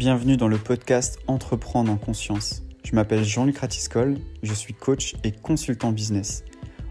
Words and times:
Bienvenue 0.00 0.38
dans 0.38 0.48
le 0.48 0.56
podcast 0.56 1.18
Entreprendre 1.26 1.92
en 1.92 1.98
conscience. 1.98 2.62
Je 2.84 2.94
m'appelle 2.94 3.22
Jean-Luc 3.22 3.58
Ratiscol, 3.58 4.16
je 4.42 4.54
suis 4.54 4.72
coach 4.72 5.14
et 5.24 5.30
consultant 5.30 5.92
business. 5.92 6.42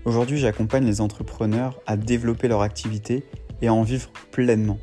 Aujourd'hui, 0.05 0.38
j'accompagne 0.38 0.86
les 0.86 1.02
entrepreneurs 1.02 1.82
à 1.88 1.98
développer 1.98 2.48
leur 2.48 2.61
activité 2.61 3.23
et 3.64 3.68
à 3.68 3.73
en 3.73 3.82
vivre 3.82 4.11
pleinement. 4.30 4.77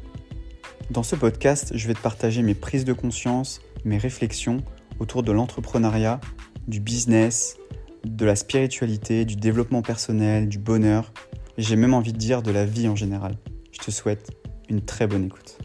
Dans 0.91 1.05
ce 1.05 1.15
podcast, 1.15 1.71
je 1.77 1.87
vais 1.87 1.95
te 1.95 2.01
partager 2.01 2.43
mes 2.43 2.57
prises 2.57 2.85
de 2.85 2.93
conscience, 2.93 3.61
mes 3.85 3.97
réflexions 3.97 4.57
autour 4.99 5.23
de 5.23 5.31
l'entrepreneuriat, 5.31 6.21
du 6.67 6.81
business, 6.81 7.59
de 8.05 8.27
la 8.27 8.35
spiritualité, 8.35 9.25
du 9.25 9.37
développement 9.37 9.83
personnel, 9.83 10.49
du 10.49 10.59
bonheur, 10.59 11.13
et 11.59 11.63
j'ai 11.63 11.77
même 11.77 11.95
envie 11.95 12.13
de 12.13 12.19
dire 12.19 12.43
de 12.43 12.51
la 12.51 12.67
vie 12.67 12.89
en 12.89 12.97
général. 12.97 13.39
Je 13.71 13.79
te 13.79 13.93
souhaite 13.93 14.33
une 14.69 14.85
très 14.85 15.07
bonne 15.07 15.27
écoute. 15.27 15.59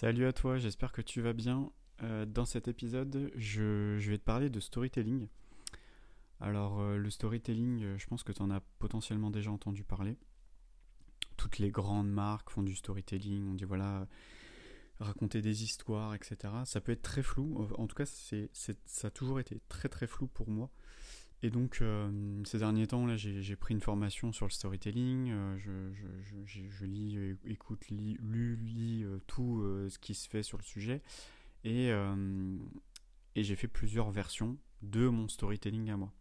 Salut 0.00 0.26
à 0.26 0.32
toi, 0.32 0.58
j'espère 0.58 0.92
que 0.92 1.02
tu 1.02 1.20
vas 1.20 1.32
bien. 1.32 1.72
Euh, 2.04 2.24
dans 2.24 2.44
cet 2.44 2.68
épisode, 2.68 3.32
je, 3.34 3.98
vais 3.98 4.16
te 4.16 4.22
parler 4.22 4.48
de 4.48 4.60
storytelling. 4.60 5.26
Alors 6.38 6.78
euh, 6.78 6.96
le 6.96 7.10
storytelling, 7.10 7.82
euh, 7.82 7.98
je 7.98 8.06
pense 8.06 8.22
que 8.22 8.30
tu 8.30 8.40
en 8.40 8.48
as 8.52 8.60
potentiellement 8.78 9.32
déjà 9.32 9.50
entendu 9.50 9.82
parler. 9.82 10.16
Toutes 11.36 11.58
les 11.58 11.72
grandes 11.72 12.12
marques 12.12 12.50
font 12.50 12.62
du 12.62 12.76
storytelling, 12.76 13.50
on 13.50 13.54
dit 13.54 13.64
voilà, 13.64 14.06
raconter 15.00 15.42
des 15.42 15.64
histoires, 15.64 16.14
etc. 16.14 16.36
Ça 16.64 16.80
peut 16.80 16.92
être 16.92 17.02
très 17.02 17.24
flou, 17.24 17.68
en 17.76 17.88
tout 17.88 17.96
cas 17.96 18.06
ça 18.06 19.08
a 19.08 19.10
toujours 19.10 19.40
été 19.40 19.60
très 19.68 19.88
très 19.88 20.06
flou 20.06 20.28
pour 20.28 20.48
moi. 20.48 20.70
Et 21.42 21.50
donc, 21.50 21.78
euh, 21.80 22.10
ces 22.44 22.58
derniers 22.58 22.88
temps, 22.88 23.06
là, 23.06 23.16
j'ai 23.16 23.56
pris 23.56 23.72
une 23.72 23.80
formation 23.80 24.32
sur 24.32 24.46
le 24.46 24.50
storytelling. 24.50 25.30
Euh, 25.30 25.56
je, 26.44 26.84
lis, 26.84 27.36
écoute, 27.44 27.88
lis, 27.90 28.16
lis 28.20 29.04
euh, 29.04 29.18
tout 29.26 29.62
ce 29.88 29.98
qui 29.98 30.14
se 30.14 30.28
fait 30.28 30.42
sur 30.42 30.58
le 30.58 30.64
sujet. 30.64 31.02
Et, 31.64 31.90
et 33.34 33.42
j'ai 33.42 33.56
fait 33.56 33.68
plusieurs 33.68 34.10
versions 34.10 34.56
de 34.82 35.08
mon 35.08 35.28
storytelling 35.28 35.90
à 35.90 35.96
moi. 35.96 36.12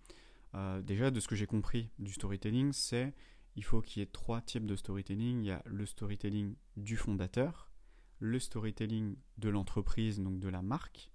déjà, 0.82 1.12
de 1.12 1.20
ce 1.20 1.28
que 1.28 1.36
j'ai 1.36 1.48
compris 1.48 1.90
du 2.00 2.12
storytelling, 2.12 2.74
c'est 2.74 3.14
il 3.56 3.64
faut 3.64 3.82
qu'il 3.82 4.02
y 4.02 4.04
ait 4.04 4.10
trois 4.12 4.42
types 4.42 4.66
de 4.66 4.76
storytelling. 4.76 5.44
Il 5.44 5.48
y 5.48 5.52
a 5.52 5.64
le 5.66 5.86
storytelling 5.86 6.56
du 6.76 6.98
fondateur, 6.98 7.72
le 8.20 8.40
storytelling 8.40 9.16
de 9.38 9.50
l'entreprise, 9.50 10.20
donc 10.20 10.40
de 10.40 10.50
la 10.50 10.62
marque, 10.62 11.10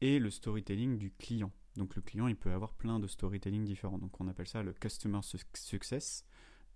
et 0.00 0.18
le 0.18 0.30
storytelling 0.30 0.98
du 0.98 1.10
client. 1.10 1.52
Donc 1.76 1.96
le 1.96 2.02
client, 2.02 2.28
il 2.28 2.36
peut 2.36 2.52
avoir 2.52 2.72
plein 2.74 3.00
de 3.00 3.06
storytelling 3.06 3.64
différents. 3.64 3.98
Donc 3.98 4.20
on 4.20 4.28
appelle 4.28 4.46
ça 4.46 4.62
le 4.62 4.72
customer 4.72 5.20
success, 5.54 6.24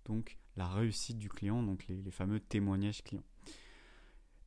donc 0.05 0.37
la 0.55 0.67
réussite 0.67 1.17
du 1.17 1.29
client, 1.29 1.63
donc 1.63 1.87
les, 1.87 2.11
fameux 2.11 2.39
témoignages 2.39 3.03
clients. 3.03 3.23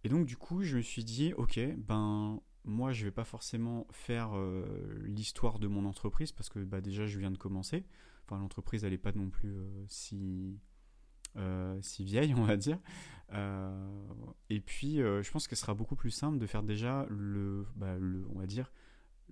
Et 0.05 0.09
donc 0.09 0.27
du 0.27 0.37
coup, 0.37 0.63
je 0.63 0.77
me 0.77 0.83
suis 0.83 1.05
dit, 1.05 1.33
ok, 1.35 1.59
ben 1.77 2.41
moi 2.65 2.93
je 2.93 3.05
vais 3.05 3.11
pas 3.11 3.25
forcément 3.25 3.87
faire 3.91 4.37
euh, 4.37 4.65
l'histoire 5.05 5.59
de 5.59 5.67
mon 5.67 5.85
entreprise 5.85 6.33
parce 6.33 6.49
que 6.49 6.61
bah, 6.61 6.81
déjà 6.81 7.07
je 7.07 7.19
viens 7.19 7.31
de 7.31 7.39
commencer. 7.39 7.85
Enfin 8.25 8.39
l'entreprise 8.39 8.85
elle 8.85 8.93
n'est 8.93 8.99
pas 8.99 9.13
non 9.13 9.31
plus 9.31 9.51
euh, 9.51 9.85
si 9.89 10.59
euh, 11.37 11.79
si 11.81 12.05
vieille, 12.05 12.35
on 12.37 12.45
va 12.45 12.57
dire. 12.57 12.79
et 14.51 14.61
puis, 14.61 14.97
je 14.97 15.31
pense 15.31 15.49
que 15.49 15.57
ce 15.57 15.63
sera 15.63 15.73
beaucoup 15.75 15.97
plus 15.97 16.11
simple 16.11 16.39
de 16.39 16.47
faire 16.47 16.63
déjà 16.63 17.07
le, 17.09 17.67
bah, 17.75 17.97
le 17.99 18.27
on 18.35 18.39
va 18.39 18.47
dire, 18.47 18.71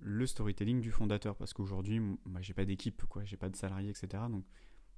le 0.01 0.25
storytelling 0.25 0.81
du 0.81 0.91
fondateur 0.91 1.35
parce 1.35 1.53
qu'aujourd'hui 1.53 1.99
moi 1.99 2.41
j'ai 2.41 2.53
pas 2.53 2.65
d'équipe 2.65 3.03
quoi 3.07 3.23
j'ai 3.23 3.37
pas 3.37 3.49
de 3.49 3.55
salariés 3.55 3.91
etc 3.91 4.23
donc 4.29 4.43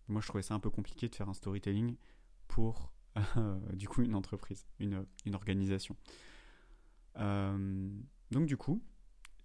moi 0.08 0.22
je 0.22 0.28
trouvais 0.28 0.44
ça 0.44 0.54
un 0.54 0.60
peu 0.60 0.70
compliqué 0.70 1.10
de 1.10 1.16
faire 1.16 1.30
un 1.30 1.34
storytelling 1.34 1.96
pour 2.48 2.94
du 3.74 3.88
coup 3.88 4.02
une 4.02 4.16
entreprise 4.16 4.66
une, 4.80 5.06
organisation. 5.34 5.96
Euh, 7.18 7.90
donc 8.32 8.48
du 8.48 8.58
coup 8.58 8.84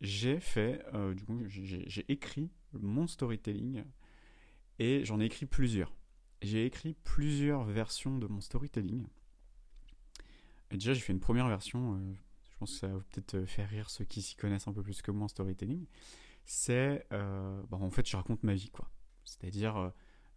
j'ai 0.00 0.40
fait 0.40 0.82
euh, 0.94 1.14
du 1.14 1.24
coup 1.24 1.42
j'ai 1.46 2.10
écrit 2.10 2.50
mon 2.72 3.06
storytelling 3.06 3.84
et 4.78 5.04
j'en 5.04 5.20
ai 5.20 5.24
écrit 5.24 5.46
plusieurs. 5.46 5.94
J'ai 6.40 6.64
écrit 6.64 6.94
plusieurs 7.02 7.64
versions 7.64 8.16
de 8.16 8.28
mon 8.28 8.40
storytelling. 8.40 9.06
Et 10.70 10.74
déjà 10.74 10.94
j'ai 10.94 11.00
fait 11.00 11.12
une 11.12 11.20
première 11.20 11.48
version 11.48 11.96
euh, 11.96 12.14
je 12.58 12.60
pense 12.60 12.72
que 12.72 12.78
ça 12.78 12.88
va 12.88 12.98
peut-être 12.98 13.34
euh, 13.34 13.46
faire 13.46 13.68
rire 13.68 13.88
ceux 13.88 14.04
qui 14.04 14.20
s'y 14.20 14.34
connaissent 14.34 14.66
un 14.66 14.72
peu 14.72 14.82
plus 14.82 15.00
que 15.00 15.12
moi 15.12 15.26
en 15.26 15.28
storytelling, 15.28 15.86
c'est, 16.44 17.06
euh, 17.12 17.62
bah, 17.70 17.76
en 17.80 17.90
fait, 17.90 18.04
je 18.08 18.16
raconte 18.16 18.42
ma 18.42 18.54
vie, 18.54 18.70
quoi. 18.70 18.90
C'est-à-dire, 19.22 19.76
euh, 19.76 19.90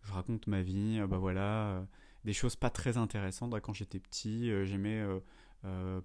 je 0.03 0.11
raconte 0.11 0.45
ma 0.45 0.61
vie, 0.61 1.01
bah 1.09 1.17
voilà, 1.17 1.83
des 2.23 2.33
choses 2.33 2.55
pas 2.55 2.69
très 2.69 2.97
intéressantes. 2.97 3.59
Quand 3.61 3.73
j'étais 3.73 3.99
petit, 3.99 4.51
j'aimais 4.65 5.03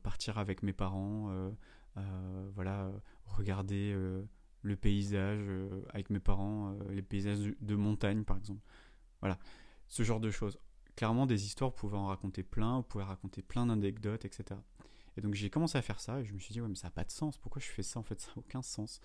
partir 0.03 0.37
avec 0.37 0.63
mes 0.63 0.75
parents, 0.75 1.31
voilà, 2.55 2.93
regarder 3.25 3.97
le 4.61 4.77
paysage 4.77 5.49
avec 5.95 6.11
mes 6.11 6.21
parents, 6.21 6.77
les 6.91 7.01
paysages 7.01 7.55
de 7.59 7.75
montagne, 7.75 8.25
par 8.25 8.37
exemple. 8.37 8.61
Voilà, 9.21 9.39
ce 9.89 10.03
genre 10.03 10.21
de 10.21 10.31
choses. 10.31 10.59
Clairement, 10.95 11.25
des 11.25 11.47
histoires, 11.47 11.71
vous 11.71 11.77
pouvez 11.77 11.97
en 11.97 12.09
raconter 12.09 12.43
plein, 12.43 12.77
vous 12.77 12.83
pouvez 12.83 13.05
raconter 13.05 13.41
plein 13.41 13.65
d'anecdotes, 13.65 14.27
etc. 14.27 14.61
Et 15.17 15.21
donc 15.21 15.35
j'ai 15.35 15.51
commencé 15.51 15.79
à 15.79 15.83
faire 15.83 16.01
ça 16.01 16.21
et 16.21 16.25
je 16.25 16.35
me 16.35 16.39
suis 16.39 16.53
dit, 16.53 16.61
ouais, 16.61 16.69
mais 16.69 16.75
ça 16.75 16.89
n'a 16.89 16.93
pas 16.93 17.05
de 17.05 17.11
sens. 17.11 17.39
Pourquoi 17.39 17.61
je 17.61 17.69
fais 17.69 17.83
ça 17.83 17.99
En 17.99 18.03
fait, 18.03 18.21
ça 18.21 18.29
n'a 18.29 18.39
aucun 18.39 18.63
sens. 18.63 19.01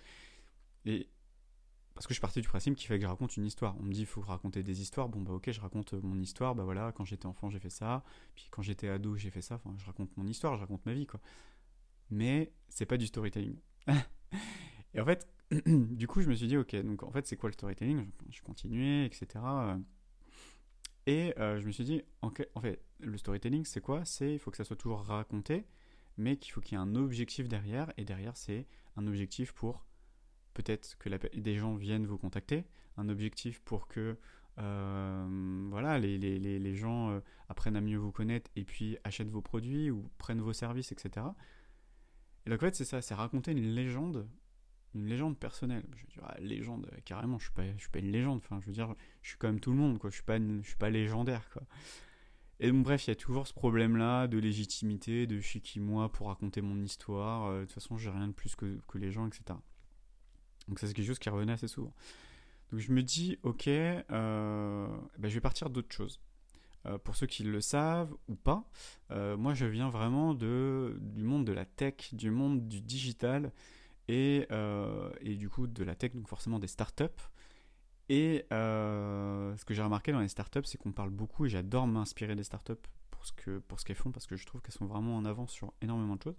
Et 0.84 1.08
parce 1.94 2.06
que 2.06 2.14
je 2.14 2.20
partais 2.20 2.40
du 2.40 2.48
principe 2.48 2.74
qu'il 2.74 2.86
fallait 2.86 3.00
que 3.00 3.04
je 3.04 3.10
raconte 3.10 3.36
une 3.36 3.44
histoire. 3.44 3.76
On 3.78 3.82
me 3.82 3.92
dit, 3.92 4.00
il 4.00 4.06
faut 4.06 4.20
raconter 4.20 4.62
des 4.62 4.80
histoires. 4.80 5.08
Bon, 5.08 5.20
bah 5.20 5.32
ok, 5.32 5.50
je 5.50 5.60
raconte 5.60 5.92
mon 5.92 6.18
histoire. 6.20 6.54
Bah 6.54 6.64
voilà, 6.64 6.92
quand 6.92 7.04
j'étais 7.04 7.26
enfant, 7.26 7.50
j'ai 7.50 7.58
fait 7.58 7.70
ça. 7.70 8.02
Puis 8.34 8.48
quand 8.50 8.62
j'étais 8.62 8.88
ado, 8.88 9.16
j'ai 9.16 9.30
fait 9.30 9.42
ça. 9.42 9.56
Enfin, 9.56 9.74
je 9.78 9.84
raconte 9.84 10.16
mon 10.16 10.26
histoire, 10.26 10.54
je 10.56 10.60
raconte 10.60 10.84
ma 10.86 10.94
vie, 10.94 11.06
quoi. 11.06 11.20
Mais 12.10 12.52
c'est 12.68 12.86
pas 12.86 12.96
du 12.96 13.06
storytelling. 13.06 13.56
et 14.94 15.00
en 15.00 15.04
fait, 15.04 15.28
du 15.66 16.06
coup, 16.06 16.22
je 16.22 16.28
me 16.28 16.34
suis 16.34 16.46
dit, 16.46 16.56
ok, 16.56 16.74
donc 16.76 17.02
en 17.02 17.10
fait, 17.10 17.26
c'est 17.26 17.36
quoi 17.36 17.48
le 17.50 17.54
storytelling? 17.54 18.06
Je 18.30 18.42
continuais, 18.42 19.06
etc. 19.06 19.26
Et 21.06 21.34
euh, 21.38 21.60
je 21.60 21.66
me 21.66 21.72
suis 21.72 21.84
dit, 21.84 22.02
en 22.22 22.30
fait, 22.30 22.82
le 23.00 23.18
storytelling, 23.18 23.64
c'est 23.64 23.80
quoi? 23.80 24.04
C'est, 24.04 24.32
il 24.32 24.38
faut 24.38 24.50
que 24.50 24.56
ça 24.56 24.64
soit 24.64 24.76
toujours 24.76 25.00
raconté 25.00 25.66
mais 26.16 26.36
qu'il 26.36 26.52
faut 26.52 26.60
qu'il 26.60 26.76
y 26.76 26.80
ait 26.80 26.84
un 26.84 26.94
objectif 26.94 27.48
derrière, 27.48 27.92
et 27.96 28.04
derrière 28.04 28.36
c'est 28.36 28.66
un 28.96 29.06
objectif 29.06 29.52
pour 29.52 29.84
peut-être 30.54 30.96
que 30.98 31.08
des 31.38 31.56
gens 31.56 31.74
viennent 31.74 32.06
vous 32.06 32.18
contacter, 32.18 32.64
un 32.96 33.08
objectif 33.08 33.60
pour 33.60 33.88
que 33.88 34.18
euh, 34.58 35.68
voilà, 35.70 35.98
les, 35.98 36.18
les, 36.18 36.38
les, 36.38 36.74
gens 36.74 37.10
euh, 37.10 37.20
apprennent 37.48 37.76
à 37.76 37.80
mieux 37.80 37.96
vous 37.96 38.12
connaître 38.12 38.50
et 38.54 38.64
puis 38.64 38.98
achètent 39.02 39.30
vos 39.30 39.40
produits 39.40 39.90
ou 39.90 40.10
prennent 40.18 40.42
vos 40.42 40.52
services, 40.52 40.92
etc. 40.92 41.26
Et 42.44 42.50
donc 42.50 42.62
en 42.62 42.66
fait 42.66 42.74
c'est 42.74 42.84
ça, 42.84 43.00
c'est 43.00 43.14
raconter 43.14 43.52
une 43.52 43.74
légende, 43.74 44.28
une 44.94 45.06
légende 45.06 45.38
personnelle. 45.38 45.86
Je 45.94 46.02
veux 46.02 46.08
dire, 46.08 46.22
ah, 46.26 46.38
légende, 46.40 46.90
carrément, 47.06 47.38
je 47.38 47.44
suis 47.44 47.80
suis 47.80 47.90
pas 47.90 48.00
une 48.00 48.12
légende. 48.12 48.40
Enfin, 48.44 48.60
je 48.60 48.66
veux 48.66 48.72
dire, 48.72 48.94
je 49.22 49.30
suis 49.30 49.38
quand 49.38 49.48
même 49.48 49.60
tout 49.60 49.70
le 49.70 49.78
monde, 49.78 49.98
quoi. 49.98 50.10
Je 50.10 50.16
suis 50.16 50.64
suis 50.64 50.76
pas 50.76 50.90
légendaire, 50.90 51.48
quoi. 51.50 51.62
Et 52.60 52.70
donc 52.70 52.84
bref, 52.84 53.06
il 53.06 53.10
y 53.10 53.12
a 53.12 53.16
toujours 53.16 53.46
ce 53.46 53.52
problème-là 53.52 54.28
de 54.28 54.38
légitimité, 54.38 55.26
de 55.26 55.38
je 55.38 55.46
suis 55.46 55.60
qui 55.60 55.80
moi 55.80 56.10
pour 56.10 56.28
raconter 56.28 56.60
mon 56.60 56.80
histoire. 56.80 57.46
Euh, 57.46 57.60
de 57.60 57.64
toute 57.64 57.74
façon, 57.74 57.96
j'ai 57.96 58.10
rien 58.10 58.28
de 58.28 58.32
plus 58.32 58.54
que, 58.54 58.78
les 58.94 59.10
gens, 59.10 59.26
etc. 59.26 59.58
Donc 60.68 60.78
ça 60.78 60.86
c'est 60.86 60.94
quelque 60.94 61.06
chose 61.06 61.18
qui 61.18 61.28
revenait 61.28 61.52
assez 61.52 61.68
souvent. 61.68 61.92
Donc 62.70 62.80
je 62.80 62.92
me 62.92 63.02
dis, 63.02 63.38
ok, 63.42 63.66
ben, 63.66 64.88
je 65.22 65.28
vais 65.28 65.40
partir 65.40 65.70
d'autre 65.70 65.92
chose. 65.92 66.20
Euh, 66.86 66.98
pour 66.98 67.14
ceux 67.14 67.26
qui 67.26 67.44
le 67.44 67.60
savent 67.60 68.14
ou 68.28 68.34
pas, 68.34 68.64
moi 69.10 69.54
je 69.54 69.66
viens 69.66 69.90
vraiment 69.90 70.34
de, 70.34 70.96
du 71.00 71.24
monde 71.24 71.44
de 71.44 71.52
la 71.52 71.64
tech, 71.64 72.14
du 72.14 72.30
monde 72.30 72.68
du 72.68 72.80
digital 72.80 73.52
et, 74.08 74.46
et 75.20 75.34
du 75.34 75.48
coup 75.48 75.66
de 75.66 75.82
la 75.82 75.96
tech, 75.96 76.12
donc 76.14 76.28
forcément 76.28 76.60
des 76.60 76.68
startups. 76.68 77.04
Et 78.14 78.44
euh, 78.52 79.56
ce 79.56 79.64
que 79.64 79.72
j'ai 79.72 79.80
remarqué 79.80 80.12
dans 80.12 80.20
les 80.20 80.28
startups, 80.28 80.66
c'est 80.66 80.76
qu'on 80.76 80.92
parle 80.92 81.08
beaucoup, 81.08 81.46
et 81.46 81.48
j'adore 81.48 81.86
m'inspirer 81.86 82.36
des 82.36 82.44
startups 82.44 82.74
pour 83.10 83.24
ce 83.24 83.84
qu'elles 83.86 83.96
font, 83.96 84.12
parce 84.12 84.26
que 84.26 84.36
je 84.36 84.44
trouve 84.44 84.60
qu'elles 84.60 84.74
sont 84.74 84.84
vraiment 84.84 85.16
en 85.16 85.24
avance 85.24 85.50
sur 85.50 85.72
énormément 85.80 86.16
de 86.16 86.22
choses. 86.22 86.38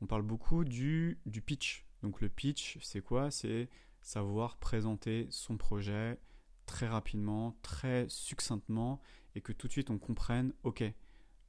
On 0.00 0.06
parle 0.06 0.22
beaucoup 0.22 0.62
du, 0.62 1.18
du 1.26 1.42
pitch. 1.42 1.84
Donc 2.04 2.20
le 2.20 2.28
pitch, 2.28 2.78
c'est 2.82 3.00
quoi? 3.00 3.32
C'est 3.32 3.68
savoir 4.00 4.58
présenter 4.58 5.26
son 5.28 5.56
projet 5.56 6.20
très 6.66 6.86
rapidement, 6.86 7.58
très 7.62 8.06
succinctement, 8.08 9.00
et 9.34 9.40
que 9.40 9.50
tout 9.50 9.66
de 9.66 9.72
suite 9.72 9.90
on 9.90 9.98
comprenne, 9.98 10.52
ok, 10.62 10.84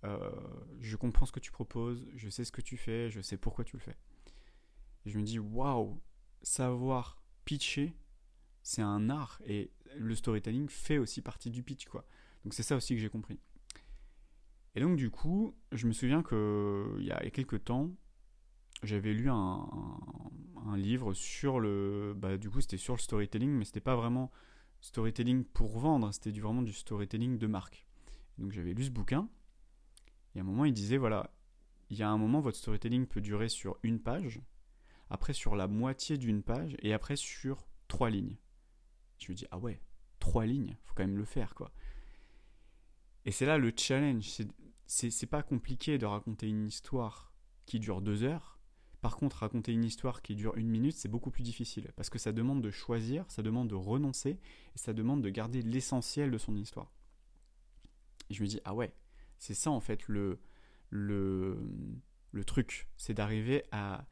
euh, 0.03 0.31
je 0.79 0.95
comprends 0.95 1.27
ce 1.27 1.31
que 1.31 1.39
tu 1.39 1.51
proposes, 1.51 2.07
je 2.15 2.27
sais 2.27 2.43
ce 2.43 2.51
que 2.51 2.61
tu 2.61 2.75
fais, 2.75 3.11
je 3.11 3.21
sais 3.21 3.37
pourquoi 3.37 3.63
tu 3.65 3.77
le 3.77 3.83
fais. 3.83 3.97
Et 5.05 5.11
je 5.11 5.19
me 5.19 5.23
dis, 5.23 5.37
waouh, 5.37 6.01
savoir 6.41 7.21
pitcher, 7.45 7.95
c'est 8.67 8.81
un 8.81 9.09
art 9.09 9.41
et 9.45 9.71
le 9.95 10.13
storytelling 10.13 10.67
fait 10.67 10.97
aussi 10.97 11.21
partie 11.21 11.49
du 11.49 11.63
pitch 11.63 11.85
quoi. 11.85 12.05
Donc 12.43 12.53
c'est 12.53 12.63
ça 12.63 12.75
aussi 12.75 12.95
que 12.95 12.99
j'ai 12.99 13.07
compris. 13.07 13.39
Et 14.75 14.81
donc 14.81 14.97
du 14.97 15.09
coup, 15.09 15.55
je 15.71 15.87
me 15.87 15.93
souviens 15.93 16.21
que 16.21 16.97
il 16.99 17.05
y 17.05 17.11
a 17.11 17.29
quelques 17.29 17.63
temps, 17.63 17.89
j'avais 18.83 19.13
lu 19.13 19.29
un, 19.29 19.69
livre 20.75 21.13
sur 21.13 21.61
le, 21.61 22.13
bah, 22.17 22.37
du 22.37 22.49
coup 22.49 22.59
c'était 22.59 22.77
sur 22.77 22.93
le 22.93 22.99
storytelling, 22.99 23.49
mais 23.49 23.63
c'était 23.63 23.79
pas 23.79 23.95
vraiment 23.95 24.31
storytelling 24.81 25.45
pour 25.45 25.79
vendre, 25.79 26.13
c'était 26.13 26.37
vraiment 26.37 26.61
du 26.61 26.73
storytelling 26.73 27.37
de 27.37 27.47
marque. 27.47 27.85
Donc 28.37 28.51
j'avais 28.51 28.73
lu 28.73 28.83
ce 28.83 28.91
bouquin 28.91 29.29
Et 30.35 30.39
à 30.39 30.41
un 30.41 30.45
moment, 30.45 30.65
il 30.65 30.73
disait, 30.73 30.97
voilà, 30.97 31.31
il 31.89 31.97
y 31.97 32.03
a 32.03 32.09
un 32.09 32.17
moment, 32.17 32.41
votre 32.41 32.57
storytelling 32.57 33.07
peut 33.07 33.21
durer 33.21 33.47
sur 33.47 33.77
une 33.81 34.01
page, 34.01 34.41
après 35.09 35.31
sur 35.31 35.55
la 35.55 35.67
moitié 35.67 36.17
d'une 36.17 36.43
page, 36.43 36.75
et 36.79 36.91
après 36.91 37.15
sur 37.15 37.65
trois 37.87 38.09
lignes. 38.09 38.35
Je 39.19 39.31
me 39.31 39.35
dis, 39.35 39.45
ah 39.51 39.57
ouais, 39.57 39.81
trois 40.19 40.45
lignes, 40.45 40.77
faut 40.83 40.93
quand 40.95 41.03
même 41.03 41.17
le 41.17 41.25
faire, 41.25 41.55
quoi. 41.55 41.71
Et 43.25 43.31
c'est 43.31 43.45
là 43.45 43.57
le 43.57 43.73
challenge. 43.75 44.41
C'est 44.85 45.25
pas 45.25 45.43
compliqué 45.43 45.97
de 45.97 46.05
raconter 46.05 46.47
une 46.47 46.65
histoire 46.65 47.33
qui 47.65 47.79
dure 47.79 48.01
deux 48.01 48.23
heures. 48.23 48.59
Par 49.01 49.17
contre, 49.17 49.37
raconter 49.37 49.73
une 49.73 49.83
histoire 49.83 50.21
qui 50.21 50.35
dure 50.35 50.55
une 50.55 50.69
minute, 50.69 50.95
c'est 50.95 51.09
beaucoup 51.09 51.29
plus 51.29 51.43
difficile. 51.43 51.91
Parce 51.95 52.09
que 52.09 52.19
ça 52.19 52.31
demande 52.31 52.61
de 52.61 52.71
choisir, 52.71 53.25
ça 53.29 53.43
demande 53.43 53.67
de 53.67 53.75
renoncer, 53.75 54.39
et 54.75 54.77
ça 54.77 54.93
demande 54.93 55.21
de 55.21 55.29
garder 55.29 55.61
l'essentiel 55.61 56.31
de 56.31 56.37
son 56.37 56.55
histoire. 56.55 56.93
Et 58.29 58.33
je 58.33 58.41
me 58.41 58.47
dis, 58.47 58.61
ah 58.65 58.73
ouais, 58.73 58.93
c'est 59.37 59.53
ça 59.53 59.71
en 59.71 59.79
fait 59.79 60.07
le, 60.07 60.39
le, 60.89 61.59
le 62.31 62.43
truc. 62.45 62.87
C'est 62.97 63.13
d'arriver 63.13 63.63
à 63.71 64.07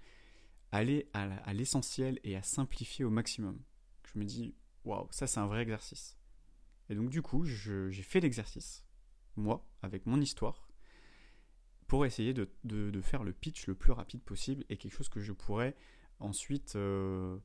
aller 0.72 1.10
à 1.14 1.54
l'essentiel 1.54 2.20
et 2.26 2.36
à 2.36 2.44
simplifier 2.44 3.06
au 3.06 3.10
maximum. 3.10 3.62
Je 4.14 4.20
me 4.20 4.26
dis, 4.26 4.56
waouh, 4.86 5.08
ça 5.12 5.28
c'est 5.28 5.40
un 5.40 5.48
vrai 5.48 5.62
exercice. 5.62 6.18
Et 6.90 6.96
donc 6.96 7.10
du 7.10 7.22
coup, 7.22 7.46
j'ai 7.46 8.04
fait 8.04 8.20
l'exercice, 8.20 8.86
moi, 9.36 9.68
avec 9.82 10.06
mon 10.06 10.22
histoire, 10.22 10.70
pour 11.88 12.06
essayer 12.06 12.34
de, 12.34 12.48
faire 13.02 13.24
le 13.24 13.34
pitch 13.34 13.68
le 13.68 13.76
plus 13.76 13.92
rapide 13.92 14.22
possible 14.22 14.64
et 14.70 14.78
quelque 14.78 14.94
chose 14.94 15.10
que 15.10 15.20
je 15.20 15.34
pourrais 15.34 15.76
ensuite 16.20 16.76
euh, 16.76 17.38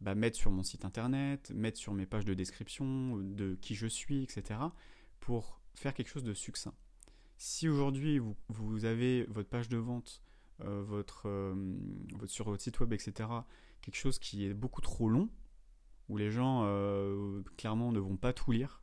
bah, 0.00 0.14
mettre 0.14 0.36
sur 0.36 0.50
mon 0.50 0.62
site 0.62 0.84
internet, 0.84 1.50
mettre 1.50 1.78
sur 1.78 1.94
mes 1.94 2.06
pages 2.06 2.24
de 2.24 2.34
description, 2.34 3.16
de 3.16 3.54
qui 3.60 3.74
je 3.74 3.86
suis, 3.86 4.22
etc. 4.22 4.60
pour 5.20 5.60
faire 5.74 5.94
quelque 5.94 6.08
chose 6.08 6.24
de 6.24 6.34
succinct. 6.34 6.74
Si 7.36 7.68
aujourd'hui 7.68 8.18
vous, 8.48 8.84
avez 8.84 9.24
votre 9.24 9.48
page 9.48 9.68
de 9.68 9.76
vente, 9.76 10.22
euh, 10.60 11.04
euh, 11.24 11.54
votre, 12.10 12.26
sur 12.26 12.46
votre 12.46 12.62
site 12.62 12.80
web, 12.80 12.92
etc., 12.92 13.28
quelque 13.80 13.96
chose 13.96 14.18
qui 14.18 14.44
est 14.44 14.54
beaucoup 14.54 14.80
trop 14.80 15.08
long, 15.08 15.30
où 16.08 16.16
les 16.16 16.30
gens 16.30 16.62
euh, 16.64 17.42
clairement 17.56 17.92
ne 17.92 17.98
vont 17.98 18.16
pas 18.16 18.32
tout 18.32 18.52
lire. 18.52 18.82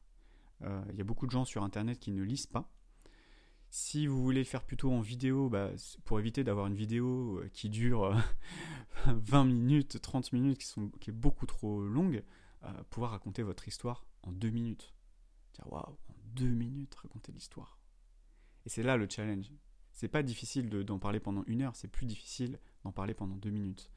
Euh, 0.61 0.83
il 0.91 0.97
y 0.97 1.01
a 1.01 1.03
beaucoup 1.03 1.25
de 1.25 1.31
gens 1.31 1.45
sur 1.45 1.63
Internet 1.63 1.99
qui 1.99 2.11
ne 2.11 2.23
lisent 2.23 2.47
pas. 2.47 2.71
Si 3.71 4.07
vous 4.07 4.21
voulez 4.21 4.43
faire 4.45 4.63
plutôt 4.63 4.91
en 4.91 5.01
vidéo, 5.01 5.49
bah, 5.49 5.71
pour 6.05 6.19
éviter 6.19 6.43
d'avoir 6.43 6.67
une 6.67 6.75
vidéo 6.75 7.39
euh, 7.39 7.49
qui 7.51 7.69
dure 7.69 8.15
20 9.07 9.43
minutes, 9.45 10.01
30 10.01 10.31
minutes, 10.33 10.59
qui, 10.59 10.67
sont, 10.67 10.91
est 11.05 11.11
beaucoup 11.11 11.45
trop 11.45 11.81
longue, 11.81 12.23
pouvoir 12.89 13.11
raconter 13.11 13.43
votre 13.43 13.67
histoire 13.67 14.07
en 14.23 14.31
deux 14.31 14.49
minutes. 14.49 14.95
Waouh, 15.65 15.83
en 15.83 16.15
deux 16.33 16.49
minutes, 16.49 16.95
raconter 16.95 17.31
l'histoire. 17.31 17.79
Et 18.65 18.69
c'est 18.69 18.81
là 18.81 18.97
le 18.97 19.07
challenge. 19.07 19.51
C'est 19.93 20.07
pas 20.07 20.23
difficile 20.23 20.69
d'en 20.69 20.99
parler 20.99 21.19
pendant 21.19 21.43
une 21.45 21.61
heure, 21.61 21.75
c'est 21.75 21.87
plus 21.87 22.05
difficile 22.05 22.59
d'en 22.83 22.91
parler 22.91 23.13
pendant 23.13 23.35
deux 23.35 23.51
minutes. 23.51 23.91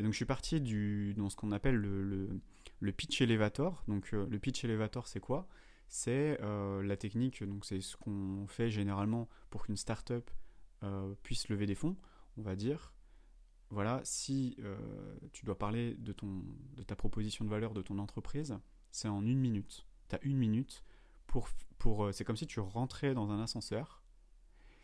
Et 0.00 0.02
donc 0.02 0.12
je 0.12 0.16
suis 0.16 0.24
parti 0.24 0.62
dans 1.14 1.28
ce 1.28 1.36
qu'on 1.36 1.52
appelle 1.52 1.76
le, 1.76 2.92
pitch 2.92 3.20
elevator. 3.20 3.84
Donc 3.86 4.14
euh, 4.14 4.26
le 4.30 4.38
pitch 4.38 4.64
elevator, 4.64 5.06
c'est 5.06 5.20
quoi? 5.20 5.46
C'est 5.88 6.40
euh, 6.40 6.82
la 6.82 6.96
technique, 6.96 7.44
donc 7.44 7.66
c'est 7.66 7.82
ce 7.82 7.98
qu'on 7.98 8.46
fait 8.48 8.70
généralement 8.70 9.28
pour 9.50 9.64
qu'une 9.64 9.76
startup 9.76 10.30
euh, 10.84 11.12
puisse 11.22 11.50
lever 11.50 11.66
des 11.66 11.74
fonds, 11.74 11.96
on 12.38 12.42
va 12.42 12.56
dire. 12.56 12.94
Voilà, 13.68 14.00
si 14.02 14.56
tu 15.32 15.44
dois 15.44 15.58
parler 15.58 15.94
de, 15.94 16.14
ta 16.82 16.96
proposition 16.96 17.44
de 17.44 17.50
valeur 17.50 17.74
de 17.74 17.82
ton 17.82 17.98
entreprise, 17.98 18.58
c'est 18.90 19.06
en 19.06 19.24
une 19.24 19.38
minute. 19.38 19.86
Tu 20.08 20.16
as 20.16 20.24
une 20.24 20.38
minute 20.38 20.82
pour. 21.26 21.50
pour 21.78 22.08
c'est 22.12 22.24
comme 22.24 22.38
si 22.38 22.46
tu 22.46 22.58
rentrais 22.58 23.12
dans 23.12 23.30
un 23.30 23.40
ascenseur, 23.40 24.02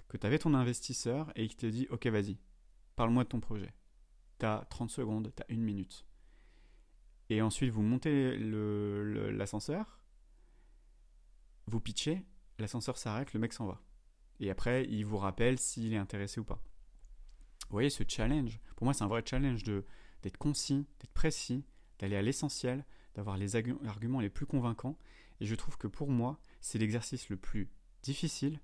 que 0.08 0.18
tu 0.18 0.26
avais 0.26 0.38
ton 0.38 0.52
investisseur 0.52 1.32
et 1.36 1.48
qu'il 1.48 1.56
te 1.56 1.66
dit 1.66 1.88
Ok, 1.90 2.06
vas-y, 2.06 2.36
parle-moi 2.96 3.24
de 3.24 3.30
ton 3.30 3.40
projet 3.40 3.72
t'as 4.38 4.64
30 4.66 4.90
secondes, 4.90 5.32
t'as 5.34 5.44
une 5.48 5.62
minute. 5.62 6.06
Et 7.28 7.42
ensuite, 7.42 7.70
vous 7.70 7.82
montez 7.82 8.36
l'ascenseur, 8.38 10.00
vous 11.66 11.80
pitchez, 11.80 12.24
l'ascenseur 12.58 12.96
s'arrête, 12.96 13.32
le 13.32 13.40
mec 13.40 13.52
s'en 13.52 13.66
va. 13.66 13.82
Et 14.38 14.50
après, 14.50 14.86
il 14.88 15.04
vous 15.04 15.16
rappelle 15.16 15.58
s'il 15.58 15.92
est 15.92 15.98
intéressé 15.98 16.40
ou 16.40 16.44
pas. 16.44 16.62
Vous 17.68 17.72
voyez, 17.72 17.90
ce 17.90 18.04
challenge, 18.06 18.60
pour 18.76 18.84
moi, 18.84 18.94
c'est 18.94 19.02
un 19.02 19.08
vrai 19.08 19.24
challenge 19.24 19.64
d'être 19.64 20.36
concis, 20.36 20.86
d'être 21.00 21.12
précis, 21.12 21.64
d'aller 21.98 22.16
à 22.16 22.22
l'essentiel, 22.22 22.84
d'avoir 23.14 23.36
les 23.38 23.56
arguments 23.56 24.20
les 24.20 24.30
plus 24.30 24.46
convaincants. 24.46 24.98
Et 25.40 25.46
je 25.46 25.54
trouve 25.54 25.76
que 25.78 25.88
pour 25.88 26.10
moi, 26.10 26.40
c'est 26.60 26.78
l'exercice 26.78 27.28
le 27.28 27.36
plus 27.36 27.70
difficile, 28.02 28.60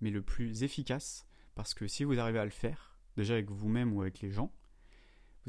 mais 0.00 0.10
le 0.10 0.22
plus 0.22 0.64
efficace, 0.64 1.26
parce 1.54 1.74
que 1.74 1.86
si 1.86 2.02
vous 2.02 2.18
arrivez 2.18 2.38
à 2.40 2.44
le 2.44 2.50
faire, 2.50 2.98
déjà 3.16 3.34
avec 3.34 3.50
vous-même 3.50 3.92
ou 3.92 4.00
avec 4.00 4.20
les 4.20 4.32
gens, 4.32 4.52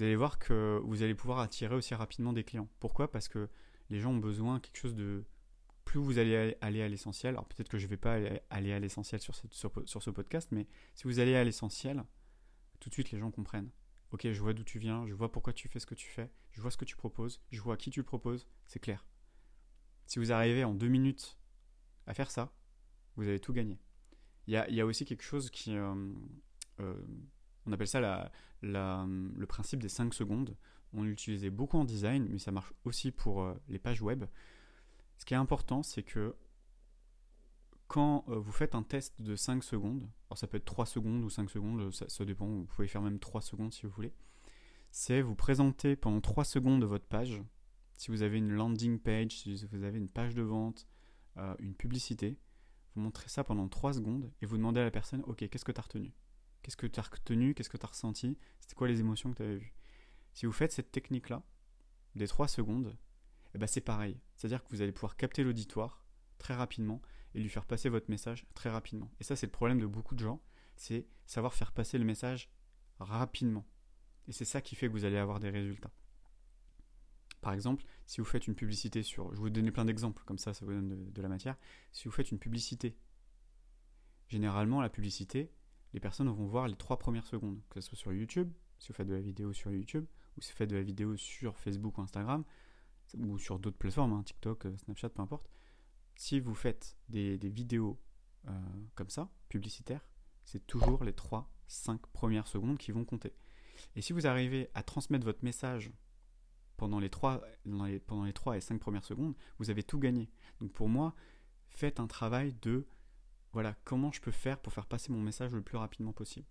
vous 0.01 0.05
allez 0.07 0.15
voir 0.15 0.39
que 0.39 0.81
vous 0.83 1.03
allez 1.03 1.13
pouvoir 1.13 1.37
attirer 1.37 1.75
aussi 1.75 1.93
rapidement 1.93 2.33
des 2.33 2.43
clients. 2.43 2.67
Pourquoi? 2.79 3.11
Parce 3.11 3.27
que 3.27 3.47
les 3.91 3.99
gens 3.99 4.09
ont 4.13 4.17
besoin 4.17 4.55
de 4.55 4.61
quelque 4.61 4.77
chose 4.77 4.95
de... 4.95 5.25
Plus 5.85 5.99
vous 5.99 6.17
allez 6.17 6.57
aller 6.59 6.81
à 6.81 6.87
l'essentiel, 6.87 7.35
alors 7.35 7.47
peut-être 7.47 7.69
que 7.69 7.77
je 7.77 7.85
ne 7.85 7.89
vais 7.91 7.97
pas 7.97 8.17
aller 8.49 8.73
à 8.73 8.79
l'essentiel 8.79 9.21
sur, 9.21 9.35
ce 9.35 10.09
podcast, 10.09 10.49
mais 10.51 10.65
si 10.95 11.03
vous 11.03 11.19
allez 11.19 11.35
à 11.35 11.43
l'essentiel, 11.43 12.03
tout 12.79 12.89
de 12.89 12.95
suite 12.95 13.11
les 13.11 13.19
gens 13.19 13.29
comprennent. 13.29 13.69
Ok, 14.11 14.27
je 14.31 14.41
vois 14.41 14.53
d'où 14.53 14.63
tu 14.63 14.79
viens, 14.79 15.05
je 15.05 15.13
vois 15.13 15.31
pourquoi 15.31 15.53
tu 15.53 15.67
fais 15.67 15.77
ce 15.77 15.85
que 15.85 15.93
tu 15.93 16.07
fais, 16.07 16.31
je 16.51 16.61
vois 16.61 16.71
ce 16.71 16.77
que 16.77 16.85
tu 16.85 16.95
proposes, 16.95 17.39
je 17.51 17.61
vois 17.61 17.75
à 17.75 17.77
qui 17.77 17.91
tu 17.91 17.99
le 17.99 18.05
proposes, 18.05 18.47
c'est 18.65 18.79
clair. 18.79 19.05
Si 20.07 20.17
vous 20.17 20.31
arrivez 20.31 20.63
en 20.63 20.73
deux 20.73 20.87
minutes 20.87 21.37
à 22.07 22.15
faire 22.15 22.31
ça, 22.31 22.51
vous 23.17 23.27
avez 23.27 23.39
tout 23.39 23.53
gagné. 23.53 23.79
Il 24.47 24.53
y 24.55 24.57
a, 24.57 24.67
y 24.67 24.81
a, 24.81 24.85
aussi 24.87 25.05
quelque 25.05 25.23
chose 25.23 25.51
qui... 25.51 25.75
Euh, 25.75 26.11
euh, 26.79 27.05
on 27.65 27.71
appelle 27.71 27.87
ça 27.87 28.31
le 28.61 29.45
principe 29.45 29.81
des 29.81 29.89
5 29.89 30.13
secondes. 30.13 30.55
On 30.93 31.03
l'utilisait 31.03 31.49
beaucoup 31.49 31.77
en 31.77 31.85
design, 31.85 32.27
mais 32.29 32.39
ça 32.39 32.51
marche 32.51 32.73
aussi 32.83 33.11
pour 33.11 33.43
euh, 33.43 33.53
les 33.69 33.79
pages 33.79 34.01
web. 34.01 34.25
Ce 35.17 35.25
qui 35.25 35.33
est 35.33 35.37
important, 35.37 35.83
c'est 35.83 36.03
que 36.03 36.35
quand 37.87 38.25
euh, 38.27 38.35
vous 38.35 38.51
faites 38.51 38.75
un 38.75 38.83
test 38.83 39.21
de 39.21 39.35
5 39.35 39.63
secondes, 39.63 40.09
alors 40.29 40.37
ça 40.37 40.47
peut 40.47 40.57
être 40.57 40.65
3 40.65 40.85
secondes 40.85 41.23
ou 41.23 41.29
5 41.29 41.49
secondes, 41.49 41.91
ça, 41.91 42.25
dépend, 42.25 42.47
vous 42.47 42.65
pouvez 42.65 42.87
faire 42.87 43.01
même 43.01 43.19
3 43.19 43.41
secondes 43.41 43.73
si 43.73 43.85
vous 43.85 43.91
voulez, 43.91 44.13
c'est 44.91 45.21
vous 45.21 45.35
présenter 45.35 45.95
pendant 45.95 46.19
3 46.19 46.43
secondes 46.43 46.83
votre 46.83 47.05
page. 47.05 47.41
Si 47.93 48.11
vous 48.11 48.23
avez 48.23 48.37
une 48.37 48.51
landing 48.51 48.99
page, 48.99 49.31
si 49.31 49.65
vous 49.71 49.83
avez 49.83 49.97
une 49.97 50.09
page 50.09 50.35
de 50.35 50.41
vente, 50.41 50.87
euh, 51.37 51.55
une 51.59 51.75
publicité, 51.75 52.37
vous 52.95 53.01
montrez 53.01 53.29
ça 53.29 53.43
pendant 53.43 53.67
3 53.69 53.93
secondes 53.93 54.31
et 54.41 54.45
vous 54.45 54.57
demandez 54.57 54.81
à 54.81 54.83
la 54.83 54.91
personne, 54.91 55.21
ok, 55.25 55.47
qu'est-ce 55.47 55.65
que 55.65 55.71
tu 55.71 55.79
as 55.79 55.83
retenu? 55.83 56.13
Qu'est-ce 56.61 56.77
que 56.77 56.87
tu 56.87 56.99
as 56.99 57.03
retenu? 57.03 57.53
Qu'est-ce 57.53 57.69
que 57.69 57.77
tu 57.77 57.85
as 57.85 57.89
ressenti? 57.89 58.37
C'était 58.59 58.75
quoi 58.75 58.87
les 58.87 58.99
émotions 58.99 59.31
que 59.31 59.37
tu 59.37 59.43
avais 59.43 59.57
vues? 59.57 59.73
Si 60.33 60.45
vous 60.45 60.51
faites 60.51 60.71
cette 60.71 60.91
technique-là, 60.91 61.43
des 62.15 62.27
3 62.27 62.47
secondes, 62.47 62.97
eh 63.53 63.57
ben 63.57 63.67
c'est 63.67 63.81
pareil. 63.81 64.19
C'est-à-dire 64.35 64.63
que 64.63 64.69
vous 64.69 64.81
allez 64.81 64.91
pouvoir 64.91 65.17
capter 65.17 65.43
l'auditoire 65.43 66.05
très 66.37 66.53
rapidement 66.55 67.01
et 67.33 67.39
lui 67.39 67.49
faire 67.49 67.65
passer 67.65 67.89
votre 67.89 68.09
message 68.09 68.45
très 68.53 68.69
rapidement. 68.69 69.11
Et 69.19 69.23
ça, 69.23 69.35
c'est 69.35 69.45
le 69.45 69.51
problème 69.51 69.79
de 69.79 69.85
beaucoup 69.85 70.15
de 70.15 70.19
gens, 70.19 70.41
c'est 70.75 71.07
savoir 71.25 71.53
faire 71.53 71.71
passer 71.71 71.97
le 71.97 72.05
message 72.05 72.49
rapidement. 72.99 73.65
Et 74.27 74.31
c'est 74.31 74.45
ça 74.45 74.61
qui 74.61 74.75
fait 74.75 74.87
que 74.87 74.91
vous 74.91 75.05
allez 75.05 75.17
avoir 75.17 75.39
des 75.39 75.49
résultats. 75.49 75.91
Par 77.41 77.53
exemple, 77.53 77.83
si 78.05 78.21
vous 78.21 78.25
faites 78.25 78.47
une 78.47 78.55
publicité 78.55 79.01
sur... 79.01 79.33
Je 79.33 79.39
vous 79.39 79.49
donner 79.49 79.71
plein 79.71 79.85
d'exemples, 79.85 80.23
comme 80.25 80.37
ça, 80.37 80.53
ça 80.53 80.65
vous 80.65 80.73
donne 80.73 81.11
de 81.11 81.21
la 81.21 81.27
matière. 81.27 81.57
Si 81.91 82.05
vous 82.05 82.11
faites 82.11 82.31
une 82.31 82.37
publicité, 82.37 82.95
généralement, 84.27 84.79
la 84.81 84.89
publicité, 84.89 85.51
les 85.93 85.99
personnes 85.99 86.29
vont 86.29 86.47
voir 86.47 86.67
les 86.67 86.75
trois 86.75 86.97
premières 86.97 87.25
secondes, 87.25 87.59
que 87.69 87.81
ce 87.81 87.89
soit 87.89 87.97
sur 87.97 88.13
YouTube, 88.13 88.51
si 88.79 88.89
vous 88.89 88.93
faites 88.93 89.07
de 89.07 89.13
la 89.13 89.21
vidéo 89.21 89.53
sur 89.53 89.71
YouTube, 89.71 90.05
ou 90.37 90.41
si 90.41 90.51
vous 90.51 90.57
faites 90.57 90.69
de 90.69 90.75
la 90.75 90.81
vidéo 90.81 91.15
sur 91.17 91.57
Facebook 91.57 91.97
ou 91.97 92.01
Instagram, 92.01 92.43
ou 93.17 93.37
sur 93.37 93.59
d'autres 93.59 93.77
plateformes, 93.77 94.13
hein, 94.13 94.23
TikTok, 94.23 94.65
euh, 94.65 94.77
Snapchat, 94.77 95.09
peu 95.09 95.21
importe. 95.21 95.49
Si 96.15 96.39
vous 96.39 96.55
faites 96.55 96.97
des, 97.09 97.37
vidéos 97.37 97.99
euh, 98.47 98.51
comme 98.95 99.09
ça, 99.09 99.29
publicitaires, 99.49 100.05
c'est 100.45 100.65
toujours 100.65 101.03
les 101.03 101.11
3-5 101.11 101.99
premières 102.13 102.47
secondes 102.47 102.77
qui 102.77 102.91
vont 102.91 103.05
compter. 103.05 103.33
Et 103.95 104.01
si 104.01 104.13
vous 104.13 104.27
arrivez 104.27 104.69
à 104.73 104.83
transmettre 104.83 105.25
votre 105.25 105.43
message 105.43 105.91
pendant 106.77 106.99
les 106.99 107.09
3, 107.09 107.43
pendant 108.07 108.23
les 108.25 108.33
3 108.33 108.57
et 108.57 108.61
5 108.61 108.79
premières 108.79 109.05
secondes, 109.05 109.35
vous 109.59 109.69
avez 109.69 109.83
tout 109.83 109.99
gagné. 109.99 110.29
Donc 110.59 110.71
pour 110.71 110.89
moi, 110.89 111.15
faites 111.69 111.99
un 111.99 112.07
travail 112.07 112.53
de 112.61 112.87
voilà, 113.53 113.75
comment 113.83 114.11
je 114.11 114.21
peux 114.21 114.31
faire 114.31 114.59
pour 114.59 114.73
faire 114.73 114.85
passer 114.85 115.11
mon 115.11 115.21
message 115.21 115.51
le 115.53 115.61
plus 115.61 115.77
rapidement 115.77 116.13
possible. 116.13 116.47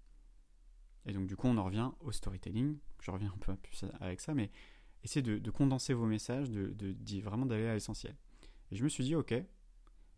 Et 1.06 1.12
donc 1.12 1.26
du 1.26 1.36
coup, 1.36 1.48
on 1.48 1.56
en 1.56 1.64
revient 1.64 1.90
au 2.00 2.12
storytelling. 2.12 2.78
Je 3.00 3.10
reviens 3.10 3.32
un 3.34 3.38
peu 3.38 3.56
plus 3.56 3.84
avec 4.00 4.20
ça, 4.20 4.34
mais 4.34 4.50
essayez 5.02 5.22
de, 5.22 5.50
condenser 5.50 5.94
vos 5.94 6.06
messages, 6.06 6.50
de, 6.50 7.20
vraiment 7.20 7.46
d'aller 7.46 7.66
à 7.66 7.74
l'essentiel. 7.74 8.16
Et 8.70 8.76
je 8.76 8.84
me 8.84 8.88
suis 8.88 9.04
dit, 9.04 9.14
ok, 9.14 9.32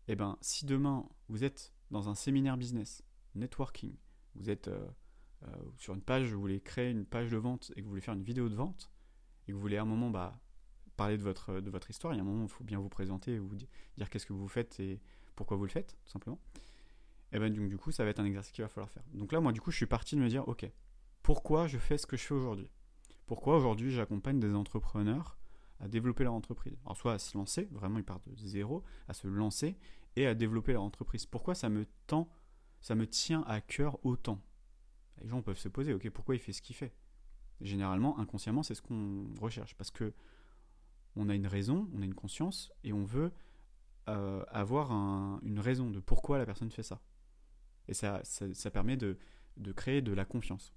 eh 0.07 0.15
ben, 0.15 0.37
si 0.41 0.65
demain 0.65 1.07
vous 1.29 1.43
êtes 1.43 1.73
dans 1.91 2.09
un 2.09 2.15
séminaire 2.15 2.57
business, 2.57 3.01
networking, 3.35 3.95
vous 4.35 4.49
êtes 4.49 4.67
euh, 4.67 4.85
euh, 5.43 5.55
sur 5.77 5.93
une 5.93 6.01
page, 6.01 6.33
vous 6.33 6.41
voulez 6.41 6.59
créer 6.59 6.91
une 6.91 7.05
page 7.05 7.31
de 7.31 7.37
vente 7.37 7.71
et 7.75 7.79
que 7.79 7.83
vous 7.83 7.89
voulez 7.89 8.01
faire 8.01 8.13
une 8.13 8.23
vidéo 8.23 8.49
de 8.49 8.55
vente, 8.55 8.91
et 9.47 9.51
que 9.51 9.55
vous 9.55 9.61
voulez 9.61 9.77
à 9.77 9.83
un 9.83 9.85
moment 9.85 10.09
bah, 10.09 10.39
parler 10.97 11.17
de 11.17 11.23
votre, 11.23 11.61
de 11.61 11.69
votre 11.69 11.89
histoire, 11.89 12.13
il 12.13 12.17
y 12.17 12.19
a 12.19 12.23
un 12.23 12.25
moment 12.25 12.43
où 12.43 12.47
il 12.47 12.51
faut 12.51 12.63
bien 12.63 12.79
vous 12.79 12.89
présenter, 12.89 13.39
vous 13.39 13.55
dire 13.55 14.09
qu'est-ce 14.09 14.25
que 14.25 14.33
vous 14.33 14.47
faites 14.47 14.79
et 14.79 15.01
pourquoi 15.35 15.55
vous 15.55 15.63
le 15.63 15.71
faites, 15.71 15.97
tout 16.03 16.11
simplement 16.11 16.39
et 17.33 17.39
ben 17.39 17.51
donc, 17.51 17.67
du 17.67 17.77
coup, 17.77 17.91
ça 17.91 18.03
va 18.03 18.11
être 18.11 18.19
un 18.19 18.25
exercice 18.25 18.51
qu'il 18.51 18.63
va 18.63 18.69
falloir 18.69 18.89
faire. 18.89 19.03
Donc 19.13 19.31
là, 19.31 19.41
moi, 19.41 19.51
du 19.51 19.59
coup, 19.59 19.71
je 19.71 19.77
suis 19.77 19.87
parti 19.87 20.15
de 20.15 20.21
me 20.21 20.29
dire, 20.29 20.47
ok, 20.47 20.69
pourquoi 21.23 21.65
je 21.65 21.79
fais 21.79 21.97
ce 21.97 22.05
que 22.05 22.15
je 22.15 22.23
fais 22.23 22.35
aujourd'hui? 22.35 22.69
Pourquoi 23.25 23.57
aujourd'hui 23.57 23.91
j'accompagne 23.91 24.39
des 24.39 24.53
entrepreneurs 24.53 25.39
à 25.79 25.87
développer 25.87 26.23
leur 26.23 26.33
entreprise? 26.33 26.77
Alors 26.85 26.95
soit 26.95 27.13
à 27.13 27.19
se 27.19 27.35
lancer, 27.35 27.67
vraiment 27.71 27.97
ils 27.97 28.03
partent 28.03 28.29
de 28.29 28.45
zéro, 28.45 28.83
à 29.07 29.13
se 29.13 29.27
lancer 29.27 29.77
et 30.15 30.27
à 30.27 30.35
développer 30.35 30.73
leur 30.73 30.83
entreprise. 30.83 31.25
Pourquoi 31.25 31.55
ça 31.55 31.69
me 31.69 31.87
tend, 32.05 32.29
ça 32.81 32.93
me 32.93 33.07
tient 33.07 33.43
à 33.47 33.61
cœur 33.61 33.97
autant? 34.05 34.39
Les 35.21 35.27
gens 35.29 35.41
peuvent 35.41 35.57
se 35.57 35.69
poser, 35.69 35.93
ok, 35.93 36.07
pourquoi 36.11 36.35
il 36.35 36.39
fait 36.39 36.53
ce 36.53 36.61
qu'il 36.61 36.75
fait? 36.75 36.93
Généralement, 37.61 38.19
inconsciemment, 38.19 38.61
c'est 38.61 38.75
ce 38.75 38.81
qu'on 38.81 39.25
recherche 39.39 39.75
parce 39.75 39.89
que 39.89 40.13
on 41.15 41.29
a 41.29 41.35
une 41.35 41.47
raison, 41.47 41.89
on 41.95 42.01
a 42.01 42.05
une 42.05 42.15
conscience 42.15 42.71
et 42.83 42.93
on 42.93 43.05
veut 43.05 43.31
euh, 44.09 44.43
avoir 44.49 44.91
une 45.43 45.59
raison 45.59 45.89
de 45.89 45.99
pourquoi 45.99 46.37
la 46.37 46.45
personne 46.45 46.69
fait 46.69 46.83
ça. 46.83 47.01
Et 47.87 47.93
ça, 47.93 48.21
ça, 48.23 48.71
permet 48.71 48.97
de, 48.97 49.17
créer 49.75 50.01
de 50.01 50.13
la 50.13 50.25
confiance. 50.25 50.73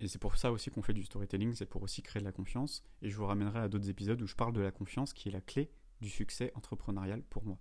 Et 0.00 0.08
c'est 0.08 0.18
pour 0.18 0.36
ça 0.36 0.50
aussi 0.52 0.70
qu'on 0.70 0.82
fait 0.82 0.92
du 0.92 1.04
storytelling, 1.04 1.54
c'est 1.54 1.66
pour 1.66 1.82
aussi 1.82 2.02
créer 2.02 2.20
de 2.20 2.24
la 2.24 2.32
confiance. 2.32 2.82
Et 3.02 3.10
je 3.10 3.16
vous 3.16 3.26
ramènerai 3.26 3.60
à 3.60 3.68
d'autres 3.68 3.88
épisodes 3.88 4.20
où 4.20 4.26
je 4.26 4.34
parle 4.34 4.52
de 4.52 4.60
la 4.60 4.70
confiance 4.70 5.12
qui 5.12 5.28
est 5.28 5.32
la 5.32 5.40
clé 5.40 5.70
du 6.00 6.08
succès 6.08 6.52
entrepreneurial 6.54 7.22
pour 7.22 7.44
moi. 7.44 7.58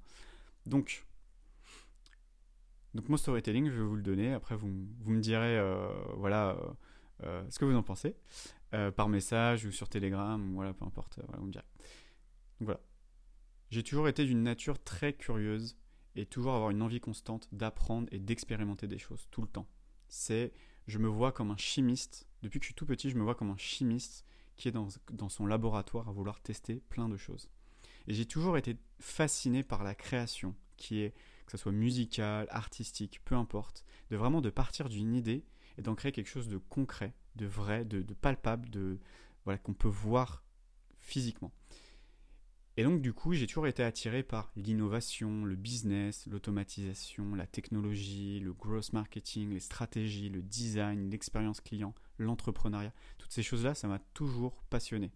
Donc, 0.65 1.05
donc 2.93 3.09
mon 3.09 3.17
storytelling, 3.17 3.69
je 3.69 3.75
vais 3.75 3.83
vous 3.83 3.95
le 3.95 4.01
donner. 4.01 4.33
Après, 4.33 4.55
vous, 4.55 4.69
vous 4.99 5.11
me 5.11 5.21
direz, 5.21 5.57
euh, 5.57 5.87
voilà, 6.15 6.57
euh, 7.23 7.43
ce 7.49 7.59
que 7.59 7.65
vous 7.65 7.75
en 7.75 7.83
pensez, 7.83 8.15
par 8.95 9.07
message 9.07 9.65
ou 9.65 9.71
sur 9.71 9.87
Telegram, 9.87 10.51
voilà, 10.55 10.73
peu 10.73 10.83
importe, 10.83 11.19
vous 11.37 11.45
me 11.45 11.51
direz. 11.51 11.65
Voilà. 12.59 12.79
J'ai 13.69 13.83
toujours 13.83 14.07
été 14.07 14.25
d'une 14.25 14.41
nature 14.41 14.83
très 14.83 15.13
curieuse 15.13 15.77
et 16.15 16.25
toujours 16.25 16.53
avoir 16.53 16.69
une 16.69 16.81
envie 16.81 16.99
constante 16.99 17.47
d'apprendre 17.51 18.07
et 18.11 18.19
d'expérimenter 18.19 18.87
des 18.87 18.97
choses 18.97 19.27
tout 19.31 19.41
le 19.41 19.47
temps. 19.47 19.67
C'est, 20.07 20.53
je 20.87 20.99
me 20.99 21.07
vois 21.07 21.31
comme 21.31 21.51
un 21.51 21.57
chimiste, 21.57 22.27
depuis 22.41 22.59
que 22.59 22.65
je 22.65 22.67
suis 22.67 22.75
tout 22.75 22.85
petit, 22.85 23.09
je 23.09 23.15
me 23.15 23.23
vois 23.23 23.35
comme 23.35 23.49
un 23.49 23.57
chimiste 23.57 24.25
qui 24.55 24.67
est 24.67 24.71
dans, 24.71 24.89
dans 25.11 25.29
son 25.29 25.45
laboratoire 25.45 26.07
à 26.07 26.11
vouloir 26.11 26.41
tester 26.41 26.81
plein 26.89 27.09
de 27.09 27.17
choses. 27.17 27.49
Et 28.07 28.13
j'ai 28.13 28.25
toujours 28.25 28.57
été 28.57 28.77
fasciné 28.99 29.63
par 29.63 29.83
la 29.83 29.95
création, 29.95 30.55
qui 30.77 30.99
est, 30.99 31.11
que 31.45 31.51
ce 31.51 31.57
soit 31.57 31.71
musicale, 31.71 32.47
artistique, 32.49 33.21
peu 33.25 33.35
importe, 33.35 33.85
de 34.11 34.17
vraiment 34.17 34.41
de 34.41 34.49
partir 34.49 34.89
d'une 34.89 35.15
idée 35.15 35.45
et 35.77 35.81
d'en 35.81 35.95
créer 35.95 36.11
quelque 36.11 36.29
chose 36.29 36.49
de 36.49 36.57
concret, 36.57 37.13
de 37.35 37.45
vrai, 37.45 37.85
de, 37.85 38.01
de 38.01 38.13
palpable, 38.13 38.69
de 38.69 38.99
voilà 39.45 39.57
qu'on 39.57 39.73
peut 39.73 39.87
voir 39.87 40.43
physiquement. 40.99 41.51
Et 42.75 42.83
donc 42.83 43.01
du 43.01 43.13
coup, 43.13 43.33
j'ai 43.33 43.45
toujours 43.45 43.67
été 43.67 43.83
attiré 43.83 44.23
par 44.23 44.51
l'innovation, 44.55 45.45
le 45.45 45.55
business, 45.55 46.25
l'automatisation, 46.25 47.35
la 47.35 47.45
technologie, 47.45 48.39
le 48.39 48.51
growth 48.51 48.93
marketing, 48.93 49.51
les 49.51 49.59
stratégies, 49.59 50.29
le 50.29 50.41
design, 50.41 51.11
l'expérience 51.11 51.61
client, 51.61 51.93
l'entrepreneuriat. 52.17 52.93
Toutes 53.19 53.31
ces 53.31 53.43
choses-là, 53.43 53.75
ça 53.75 53.87
m'a 53.87 53.99
toujours 54.15 54.63
passionné. 54.71 55.11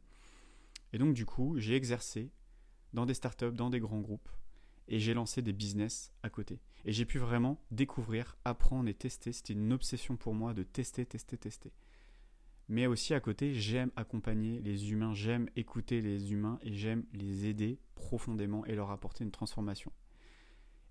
Et 0.94 1.00
donc 1.00 1.16
du 1.16 1.26
coup, 1.26 1.58
j'ai 1.58 1.76
exercé 1.76 2.32
dans 2.94 3.08
des 3.08 3.16
startups, 3.16 3.52
dans 3.52 3.72
des 3.72 3.80
grands 3.80 4.02
groupes, 4.02 4.30
et 4.88 5.00
j'ai 5.00 5.16
lancé 5.16 5.42
des 5.42 5.52
business 5.52 6.14
à 6.22 6.30
côté. 6.30 6.60
Et 6.86 6.92
j'ai 6.92 7.06
pu 7.06 7.18
vraiment 7.18 7.60
découvrir, 7.72 8.38
apprendre 8.46 8.88
et 8.88 8.94
tester. 8.94 9.34
C'était 9.34 9.54
une 9.54 9.74
obsession 9.74 10.16
pour 10.16 10.36
moi 10.36 10.54
de 10.54 10.64
tester, 10.64 11.06
tester, 11.06 11.38
tester 11.38 11.72
mais 12.70 12.86
aussi 12.86 13.14
à 13.14 13.20
côté, 13.20 13.54
j'aime 13.54 13.92
accompagner 13.96 14.60
les 14.62 14.92
humains, 14.92 15.14
j'aime 15.14 15.50
écouter 15.56 16.02
les 16.02 16.34
humains 16.34 16.60
et 16.62 16.74
j'aime 16.74 17.06
les 17.14 17.46
aider 17.46 17.80
profondément 17.96 18.66
et 18.66 18.76
leur 18.76 18.92
apporter 18.92 19.24
une 19.24 19.32
transformation. 19.32 19.92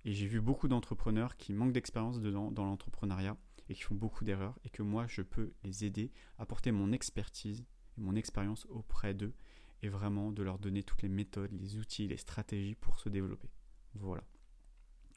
Et 0.05 0.13
j'ai 0.13 0.27
vu 0.27 0.41
beaucoup 0.41 0.69
d'entrepreneurs 0.69 1.37
qui 1.37 1.53
manquent 1.53 1.73
d'expérience 1.73 2.21
dans 2.21 2.65
l'entrepreneuriat 2.65 3.37
et 3.69 3.75
qui 3.75 3.83
font 3.83 3.95
beaucoup 3.95 4.25
d'erreurs 4.25 4.59
et 4.65 4.71
que 4.71 4.83
moi 4.83 5.07
je 5.07 5.23
peux 5.23 5.53
les 5.65 5.85
aider, 5.85 6.13
apporter 6.39 6.71
mon 6.73 6.93
expertise 6.93 7.65
et 7.99 8.01
mon 8.01 8.15
expérience 8.15 8.67
auprès 8.71 9.15
d'eux 9.15 9.35
et 9.83 9.89
vraiment 9.89 10.31
de 10.31 10.43
leur 10.43 10.59
donner 10.59 10.83
toutes 10.83 11.03
les 11.03 11.09
méthodes, 11.09 11.53
les 11.53 11.77
outils, 11.77 12.09
les 12.09 12.17
stratégies 12.17 12.75
pour 12.75 12.99
se 13.01 13.09
développer. 13.09 13.51
Voilà. 13.95 14.23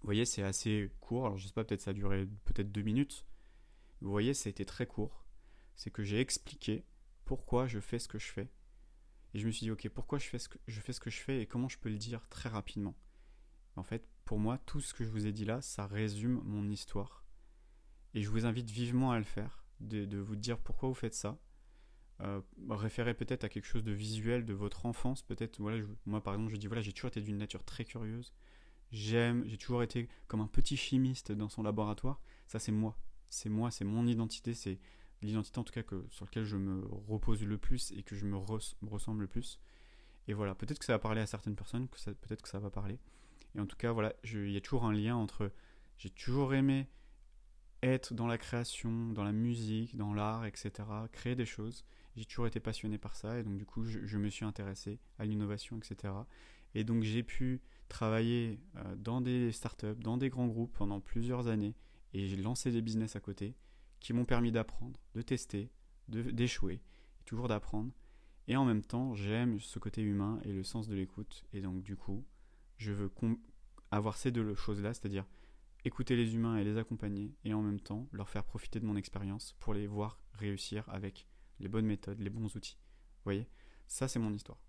Vous 0.01 0.05
voyez, 0.05 0.25
c'est 0.25 0.43
assez 0.43 0.91
court. 0.99 1.25
Alors 1.27 1.37
je 1.37 1.47
sais 1.47 1.53
pas, 1.53 1.63
peut-être 1.63 1.81
ça 1.81 1.91
a 1.91 1.93
duré 1.93 2.25
peut-être 2.45 2.71
deux 2.71 2.81
minutes. 2.81 3.25
Vous 4.01 4.09
voyez, 4.09 4.33
ça 4.33 4.47
a 4.47 4.51
été 4.51 4.65
très 4.65 4.87
court 4.87 5.18
c'est 5.79 5.91
que 5.91 6.03
j'ai 6.03 6.19
expliqué 6.19 6.83
pourquoi 7.23 7.65
je 7.65 7.79
fais 7.79 7.99
ce 7.99 8.09
que 8.09 8.19
je 8.19 8.27
fais. 8.27 8.49
Et 9.33 9.39
je 9.39 9.47
me 9.47 9.51
suis 9.51 9.63
dit, 9.63 9.71
ok, 9.71 9.87
pourquoi 9.87 10.19
je 10.19 10.27
fais, 10.27 10.37
ce 10.37 10.49
que, 10.49 10.57
je 10.67 10.81
fais 10.81 10.91
ce 10.91 10.99
que 10.99 11.09
je 11.09 11.19
fais 11.19 11.41
et 11.41 11.45
comment 11.45 11.69
je 11.69 11.77
peux 11.77 11.87
le 11.87 11.97
dire 11.97 12.27
très 12.27 12.49
rapidement. 12.49 12.97
En 13.77 13.83
fait, 13.83 14.05
pour 14.25 14.39
moi, 14.39 14.57
tout 14.65 14.81
ce 14.81 14.93
que 14.93 15.05
je 15.05 15.09
vous 15.09 15.25
ai 15.25 15.31
dit 15.31 15.45
là, 15.45 15.61
ça 15.61 15.87
résume 15.87 16.41
mon 16.43 16.67
histoire. 16.67 17.23
Et 18.13 18.21
je 18.21 18.29
vous 18.29 18.45
invite 18.45 18.69
vivement 18.69 19.13
à 19.13 19.19
le 19.19 19.23
faire, 19.23 19.63
de, 19.79 20.17
vous 20.17 20.35
dire 20.35 20.59
pourquoi 20.59 20.89
vous 20.89 20.95
faites 20.95 21.15
ça. 21.15 21.39
Euh, 22.19 22.41
référer 22.69 23.13
peut-être 23.13 23.45
à 23.45 23.49
quelque 23.49 23.67
chose 23.67 23.85
de 23.85 23.93
visuel 23.93 24.43
de 24.43 24.53
votre 24.53 24.85
enfance. 24.85 25.21
Peut-être, 25.21 25.61
voilà, 25.61 25.81
moi 26.05 26.21
par 26.21 26.33
exemple, 26.33 26.51
je 26.51 26.57
dis, 26.57 26.67
voilà, 26.67 26.81
j'ai 26.81 26.91
toujours 26.91 27.07
été 27.07 27.21
d'une 27.21 27.37
nature 27.37 27.63
très 27.63 27.85
curieuse. 27.85 28.33
J'aime, 28.91 29.45
j'ai 29.47 29.57
toujours 29.57 29.81
été 29.81 30.09
comme 30.27 30.41
un 30.41 30.47
petit 30.47 30.75
chimiste 30.75 31.31
dans 31.31 31.47
son 31.47 31.63
laboratoire. 31.63 32.19
Ça, 32.47 32.59
c'est 32.59 32.73
moi. 32.73 32.97
C'est 33.29 33.47
moi, 33.47 33.71
c'est 33.71 33.85
mon 33.85 34.07
identité, 34.07 34.53
c'est 34.53 34.79
l'identité 35.21 35.59
en 35.59 35.63
tout 35.63 35.73
cas 35.73 35.83
que, 35.83 36.05
sur 36.09 36.25
laquelle 36.25 36.45
je 36.45 36.57
me 36.57 36.85
repose 37.07 37.43
le 37.43 37.57
plus 37.57 37.91
et 37.91 38.03
que 38.03 38.15
je 38.15 38.25
me, 38.25 38.37
ressemble 38.37 39.21
le 39.21 39.27
plus. 39.27 39.59
Et 40.27 40.33
voilà, 40.33 40.55
peut-être 40.55 40.79
que 40.79 40.85
ça 40.85 40.93
va 40.93 40.99
parler 40.99 41.21
à 41.21 41.27
certaines 41.27 41.55
personnes, 41.55 41.87
peut-être 41.87 42.41
que 42.41 42.49
ça 42.49 42.59
va 42.59 42.69
parler. 42.69 42.99
Et 43.55 43.59
en 43.59 43.65
tout 43.65 43.77
cas, 43.77 43.91
voilà, 43.91 44.13
il 44.23 44.51
y 44.51 44.57
a 44.57 44.61
toujours 44.61 44.85
un 44.85 44.93
lien 44.93 45.15
entre 45.15 45.51
j'ai 45.97 46.09
toujours 46.09 46.53
aimé 46.53 46.87
être 47.81 48.13
dans 48.13 48.27
la 48.27 48.37
création, 48.37 49.11
dans 49.11 49.23
la 49.23 49.31
musique, 49.31 49.95
dans 49.95 50.13
l'art, 50.13 50.45
etc., 50.45 50.71
créer 51.11 51.35
des 51.35 51.45
choses. 51.45 51.85
J'ai 52.15 52.25
toujours 52.25 52.47
été 52.47 52.59
passionné 52.59 52.97
par 52.97 53.15
ça 53.15 53.39
et 53.39 53.43
donc 53.43 53.57
du 53.57 53.65
coup, 53.65 53.83
je, 53.85 54.17
me 54.17 54.29
suis 54.29 54.45
intéressé 54.45 54.99
à 55.17 55.25
l'innovation, 55.25 55.77
etc. 55.77 56.13
Et 56.75 56.83
donc 56.83 57.03
j'ai 57.03 57.23
pu 57.23 57.61
travailler 57.87 58.59
euh, 58.75 58.95
dans 58.95 59.21
des 59.21 59.51
startups, 59.51 59.95
dans 59.95 60.17
des 60.17 60.29
grands 60.29 60.47
groupes 60.47 60.75
pendant 60.77 60.99
plusieurs 60.99 61.47
années 61.47 61.75
et 62.13 62.27
j'ai 62.27 62.37
lancé 62.37 62.71
des 62.71 62.81
business 62.81 63.15
à 63.15 63.19
côté 63.19 63.55
qui 63.99 64.13
m'ont 64.13 64.25
permis 64.25 64.51
d'apprendre, 64.51 64.99
de 65.15 65.21
tester, 65.21 65.71
d'échouer, 66.07 66.81
toujours 67.25 67.47
d'apprendre. 67.47 67.91
Et 68.47 68.55
en 68.55 68.65
même 68.65 68.83
temps, 68.83 69.13
j'aime 69.13 69.59
ce 69.59 69.77
côté 69.77 70.01
humain 70.01 70.39
et 70.43 70.51
le 70.51 70.63
sens 70.63 70.87
de 70.87 70.95
l'écoute. 70.95 71.45
Et 71.53 71.61
donc, 71.61 71.83
du 71.83 71.95
coup, 71.95 72.25
je 72.77 72.91
veux 72.91 73.11
avoir 73.91 74.17
ces 74.17 74.31
deux 74.31 74.55
choses-là, 74.55 74.93
c'est-à-dire 74.93 75.25
écouter 75.85 76.15
les 76.15 76.35
humains 76.35 76.57
et 76.57 76.63
les 76.63 76.77
accompagner, 76.77 77.35
et 77.43 77.53
en 77.53 77.61
même 77.61 77.79
temps 77.79 78.07
leur 78.11 78.29
faire 78.29 78.43
profiter 78.43 78.79
de 78.79 78.85
mon 78.85 78.95
expérience 78.95 79.55
pour 79.59 79.73
les 79.73 79.87
voir 79.87 80.21
réussir 80.33 80.87
avec 80.89 81.27
les 81.59 81.67
bonnes 81.67 81.85
méthodes, 81.85 82.19
les 82.19 82.29
bons 82.29 82.55
outils. 82.55 82.77
Vous 83.17 83.23
voyez? 83.25 83.47
Ça, 83.87 84.07
c'est 84.07 84.19
mon 84.19 84.33
histoire. 84.33 84.59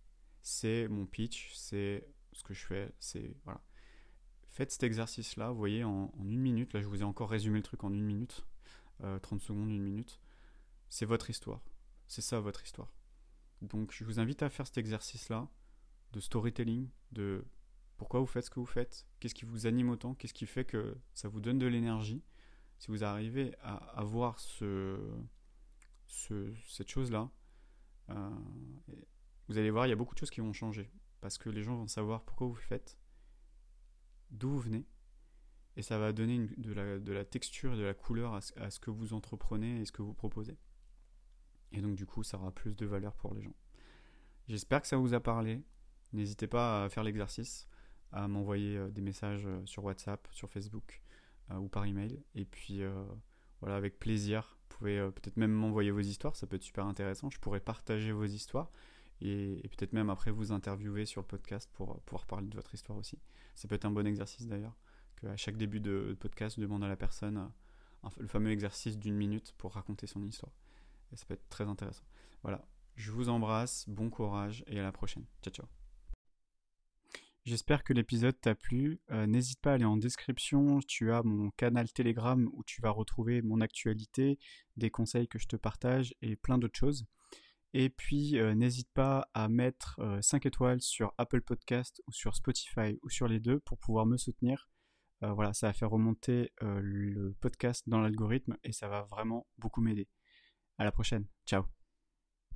C'est 0.43 0.89
mon 0.89 1.07
pitch, 1.07 1.53
c'est 1.55 2.07
ce 2.33 2.43
que 2.43 2.55
je 2.55 2.65
fais, 2.65 2.93
c'est. 2.99 3.37
Voilà. 3.45 3.61
Faites 4.49 4.73
cet 4.73 4.83
exercice-là, 4.83 5.51
vous 5.51 5.59
voyez, 5.59 5.85
en, 5.85 6.13
en, 6.19 6.29
une 6.29 6.41
minute. 6.41 6.73
Là, 6.73 6.81
je 6.81 6.87
vous 6.87 7.03
ai 7.03 7.05
encore 7.05 7.31
résumé 7.31 7.59
le 7.59 7.63
truc 7.63 7.85
en 7.85 7.93
une 7.93 8.05
minute. 8.05 8.45
30 9.23 9.41
euh, 9.41 9.45
secondes, 9.45 9.71
une 9.71 9.83
minute. 9.83 10.21
C'est 10.89 11.07
votre 11.07 11.31
histoire. 11.31 11.61
C'est 12.07 12.23
ça 12.23 12.41
votre 12.41 12.63
histoire. 12.65 12.93
Donc 13.63 13.93
je 13.93 14.05
vous 14.05 14.19
invite 14.21 14.43
à 14.43 14.51
faire 14.51 14.67
cet 14.67 14.79
exercice-là 14.79 15.49
de 16.13 16.21
storytelling, 16.21 16.89
de 17.13 17.45
pourquoi 17.97 18.21
vous 18.21 18.27
faites 18.27 18.47
ce 18.47 18.51
que 18.51 18.59
vous 18.59 18.67
faites, 18.67 19.07
qu'est-ce 19.21 19.35
qui 19.35 19.45
vous 19.45 19.67
anime 19.67 19.91
autant, 19.91 20.15
qu'est-ce 20.15 20.35
qui 20.35 20.47
fait 20.47 20.65
que 20.65 20.97
ça 21.15 21.29
vous 21.29 21.41
donne 21.41 21.59
de 21.59 21.67
l'énergie. 21.67 22.23
Si 22.79 22.89
vous 22.89 23.05
arrivez 23.05 23.55
à 23.61 23.75
avoir 23.99 24.41
ce, 24.41 24.99
cette 26.07 26.89
chose-là, 26.89 27.31
euh, 28.09 28.31
vous 29.49 29.59
allez 29.59 29.71
voir, 29.71 29.87
il 29.87 29.91
y 29.91 29.93
a 29.93 29.97
beaucoup 29.97 30.15
de 30.15 30.19
choses 30.21 30.31
qui 30.31 30.41
vont 30.41 30.53
changer. 30.53 30.91
Parce 31.21 31.37
que 31.37 31.51
les 31.51 31.63
gens 31.63 31.77
vont 31.77 31.87
savoir 31.87 32.25
pourquoi 32.25 32.47
vous 32.47 32.55
faites, 32.55 32.99
d'où 34.31 34.49
vous 34.49 34.61
venez, 34.61 34.87
et 35.81 35.83
ça 35.83 35.97
va 35.97 36.13
donner 36.13 36.47
de, 36.59 37.11
la, 37.11 37.25
texture 37.25 37.73
et 37.73 37.77
de 37.79 37.83
la 37.83 37.95
couleur 37.95 38.35
à 38.35 38.43
ce, 38.43 38.79
que 38.79 38.91
vous 38.91 39.15
entreprenez 39.15 39.81
et 39.81 39.87
ce 39.87 39.93
que 39.93 40.03
vous 40.03 40.13
proposez. 40.13 40.59
Et 41.73 41.81
donc 41.81 41.95
du 41.95 42.05
coup, 42.05 42.23
ça 42.23 42.37
aura 42.37 42.53
plus 42.53 42.77
de 42.77 42.85
valeur 42.85 43.15
pour 43.15 43.33
les 43.33 43.41
gens. 43.41 43.55
J'espère 44.47 44.83
que 44.83 44.89
ça 44.89 44.99
vous 44.99 45.15
a 45.15 45.21
parlé. 45.21 45.63
N'hésitez 46.13 46.47
pas 46.47 46.85
à 46.85 46.89
faire 46.91 47.03
l'exercice, 47.03 47.67
à 48.13 48.29
m'envoyer 48.29 48.77
euh, 48.77 48.91
des 48.91 49.01
messages 49.01 49.47
euh, 49.47 49.65
sur 49.65 49.83
WhatsApp, 49.83 50.29
sur 50.33 50.51
Facebook 50.51 51.01
euh, 51.51 51.57
ou 51.57 51.69
par 51.69 51.87
email. 51.87 52.23
Et 52.35 52.45
puis 52.45 52.83
voilà, 53.61 53.77
avec 53.77 53.99
plaisir, 53.99 54.59
vous 54.61 54.77
pouvez 54.77 54.99
peut-être 55.15 55.39
même 55.39 55.53
m'envoyer 55.53 55.93
vos 55.93 56.01
histoires, 56.01 56.37
ça 56.37 56.47
peut 56.47 56.57
être 56.57 56.63
super 56.63 56.85
intéressant. 56.85 57.31
Je 57.31 57.39
pourrais 57.39 57.61
partager 57.61 58.13
vos 58.13 58.27
histoires 58.27 58.71
et, 59.23 59.65
et 59.65 59.69
peut-être 59.69 59.95
même 59.95 60.11
après 60.11 60.31
vous 60.31 60.53
interviewer 60.53 61.07
sur 61.07 61.23
le 61.23 61.27
podcast 61.27 61.71
pour 61.73 62.03
pouvoir 62.03 62.27
parler 62.27 62.49
de 62.49 62.55
votre 62.57 62.75
histoire 62.75 62.99
aussi. 62.99 63.19
Ça 63.55 63.67
peut 63.67 63.77
être 63.77 63.87
un 63.87 63.91
bon 63.91 64.07
exercice 64.07 64.47
d'ailleurs 64.47 64.77
à 65.27 65.37
chaque 65.37 65.57
début 65.57 65.81
de 65.81 66.17
podcast, 66.19 66.59
demande 66.59 66.85
à 66.85 66.89
la 66.89 66.97
personne 66.97 67.51
euh, 68.05 68.09
le 68.19 68.27
fameux 68.27 68.51
exercice 68.51 68.99
d'une 68.99 69.17
minute 69.17 69.55
pour 69.59 69.75
raconter 69.75 70.07
son 70.07 70.25
histoire. 70.25 70.53
Et 71.13 71.17
ça 71.17 71.27
peut 71.27 71.35
être 71.35 71.49
très 71.49 71.65
intéressant. 71.65 72.05
Voilà, 72.43 72.65
je 72.97 73.11
vous 73.11 73.29
embrasse, 73.29 73.85
bon 73.89 74.11
courage 74.11 74.65
et 74.67 74.79
à 74.79 74.83
la 74.83 74.93
prochaine. 74.93 75.25
Ciao 75.43 75.53
ciao. 75.53 75.67
J'espère 77.45 77.85
que 77.85 77.93
l'épisode 77.93 78.39
t'a 78.41 78.55
plu. 78.55 79.01
Euh, 79.11 79.27
n'hésite 79.27 79.61
pas 79.61 79.73
à 79.73 79.75
aller 79.75 79.85
en 79.85 79.97
description. 79.97 80.81
Tu 80.81 81.11
as 81.11 81.23
mon 81.23 81.51
canal 81.51 81.91
Telegram 81.91 82.49
où 82.53 82.63
tu 82.65 82.81
vas 82.81 82.91
retrouver 82.91 83.43
mon 83.43 83.61
actualité, 83.61 84.39
des 84.77 84.91
conseils 84.91 85.27
que 85.27 85.39
je 85.39 85.49
te 85.49 85.57
partage 85.57 86.15
et 86.23 86.37
plein 86.37 86.59
d'autres 86.59 86.79
choses. 86.79 87.07
Et 87.73 87.89
puis 87.89 88.39
euh, 88.39 88.55
n'hésite 88.55 88.91
pas 88.93 89.29
à 89.33 89.49
mettre 89.49 90.01
5 90.21 90.47
étoiles 90.47 90.81
sur 90.81 91.15
Apple 91.19 91.41
Podcast 91.41 92.03
ou 92.07 92.13
sur 92.13 92.35
Spotify 92.37 92.99
ou 93.03 93.11
sur 93.11 93.27
les 93.27 93.41
deux 93.41 93.61
pour 93.61 93.79
pouvoir 93.79 94.07
me 94.07 94.17
soutenir. 94.17 94.69
Voilà, 95.23 95.53
ça 95.53 95.67
va 95.69 95.73
faire 95.73 95.91
remonter 95.91 96.53
le 96.61 97.33
podcast 97.41 97.89
dans 97.89 98.01
l'algorithme 98.01 98.57
et 98.65 98.73
ça 98.73 98.89
va 98.89 99.03
vraiment 99.03 99.47
beaucoup 99.59 99.81
m'aider. 99.81 100.09
À 100.79 100.85
la 100.85 100.93
prochaine. 100.93 101.27
Ciao. 101.47 101.80